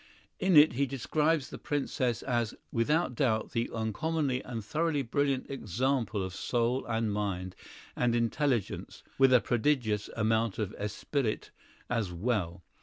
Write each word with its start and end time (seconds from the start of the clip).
In 0.39 0.57
it 0.57 0.73
he 0.73 0.87
describes 0.87 1.51
the 1.51 1.59
Princess 1.59 2.23
as 2.23 2.55
"without 2.71 3.13
doubt 3.13 3.53
an 3.55 3.69
uncommonly 3.71 4.41
and 4.43 4.65
thoroughly 4.65 5.03
brilliant 5.03 5.47
example 5.47 6.23
of 6.23 6.33
soul 6.33 6.83
and 6.87 7.13
mind 7.13 7.55
and 7.95 8.15
intelligence 8.15 9.03
(with 9.19 9.31
a 9.31 9.39
prodigious 9.41 10.09
amount 10.17 10.57
of 10.57 10.73
esprit 10.79 11.51
as 11.87 12.11
well). 12.11 12.63